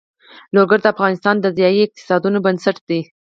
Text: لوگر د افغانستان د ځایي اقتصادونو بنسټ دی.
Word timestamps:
لوگر 0.55 0.79
د 0.81 0.85
افغانستان 0.93 1.35
د 1.39 1.45
ځایي 1.57 1.79
اقتصادونو 1.83 2.37
بنسټ 2.45 2.77
دی. 2.89 3.01